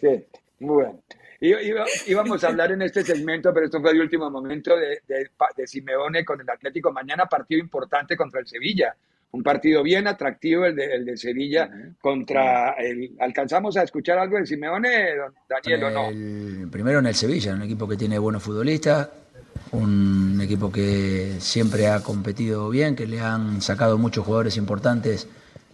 [0.00, 0.24] Sí,
[0.60, 1.00] muy bueno.
[1.40, 5.00] Y- iba- íbamos a hablar en este segmento, pero esto fue el último momento de,
[5.06, 6.92] de, de Simeone con el Atlético.
[6.92, 8.94] Mañana partido importante contra el Sevilla.
[9.32, 11.68] Un partido bien atractivo el de, el de Sevilla
[12.00, 13.16] contra el...
[13.18, 16.08] ¿Alcanzamos a escuchar algo de Simeone, don Daniel, o no?
[16.08, 19.10] El- primero en el Sevilla, un equipo que tiene buenos futbolistas,
[19.74, 25.26] un equipo que siempre ha competido bien, que le han sacado muchos jugadores importantes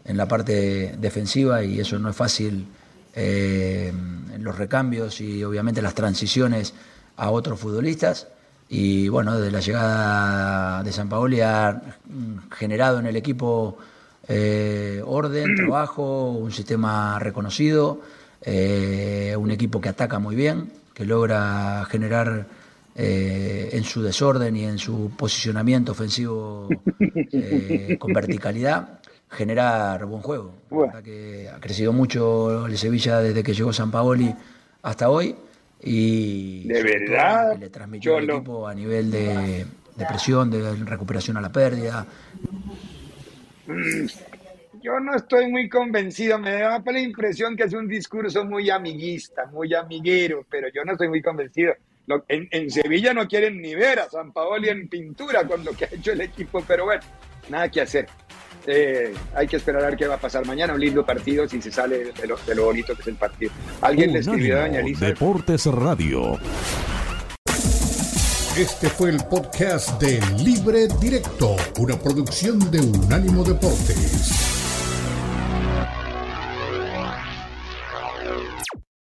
[0.04, 2.66] en la parte defensiva y eso no es fácil
[3.14, 3.92] eh,
[4.38, 6.72] los recambios y obviamente las transiciones
[7.16, 8.28] a otros futbolistas.
[8.68, 11.82] Y bueno, desde la llegada de San Paoli ha
[12.52, 13.76] generado en el equipo
[14.28, 18.00] eh, orden, trabajo, un sistema reconocido,
[18.42, 22.46] eh, un equipo que ataca muy bien, que logra generar
[23.00, 26.68] eh, en su desorden y en su posicionamiento ofensivo
[27.32, 30.54] eh, con verticalidad, generar buen juego.
[30.70, 31.02] Bueno.
[31.02, 34.34] que ha crecido mucho el Sevilla desde que llegó San Paoli
[34.82, 35.34] hasta hoy
[35.82, 40.06] y ¿De sobre todo verdad, lo que le transmitió al equipo a nivel de, de
[40.06, 42.06] presión, de recuperación a la pérdida,
[43.66, 44.06] Mm,
[44.82, 49.46] Yo no estoy muy convencido, me da la impresión que es un discurso muy amiguista,
[49.46, 51.74] muy amiguero, pero yo no estoy muy convencido.
[52.06, 55.72] Lo- en, en Sevilla no quieren ni ver a San Paoli en pintura con lo
[55.72, 57.02] que ha hecho el equipo, pero bueno,
[57.48, 58.06] nada que hacer.
[58.66, 60.74] Eh, hay que esperar a ver qué va a pasar mañana.
[60.74, 63.52] Un lindo partido si se sale de lo, de lo bonito que es el partido.
[63.80, 64.82] ¿Alguien le escribió a Doña?
[64.98, 66.38] Deportes Radio.
[68.58, 74.59] Este fue el podcast de Libre Directo, una producción de Unánimo Deportes.